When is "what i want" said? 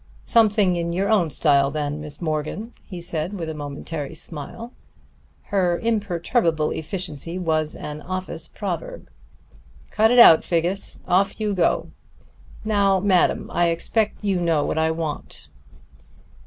14.65-15.49